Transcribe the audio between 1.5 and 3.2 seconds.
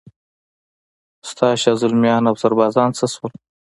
شازلمیان اوسربازان څه